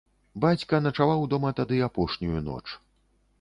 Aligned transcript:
Бацька 0.45 0.79
начаваў 0.85 1.21
дома 1.33 1.51
тады 1.61 1.77
апошнюю 1.89 2.43
ноч. 2.49 2.65